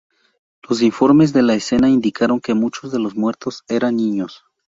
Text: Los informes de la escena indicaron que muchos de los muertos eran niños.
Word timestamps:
Los 0.67 0.81
informes 0.81 1.31
de 1.31 1.43
la 1.43 1.53
escena 1.53 1.87
indicaron 1.87 2.39
que 2.39 2.55
muchos 2.55 2.91
de 2.91 2.97
los 2.97 3.15
muertos 3.15 3.63
eran 3.67 3.97
niños. 3.97 4.43